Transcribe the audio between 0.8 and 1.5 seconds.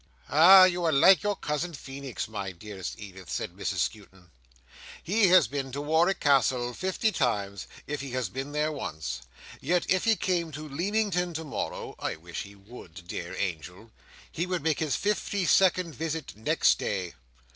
are like your